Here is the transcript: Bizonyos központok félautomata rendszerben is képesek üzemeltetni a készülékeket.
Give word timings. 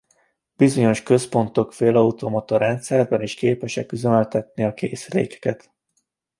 Bizonyos 0.55 1.03
központok 1.03 1.73
félautomata 1.73 2.57
rendszerben 2.57 3.21
is 3.21 3.33
képesek 3.33 3.91
üzemeltetni 3.91 4.63
a 4.63 4.73
készülékeket. 4.73 5.73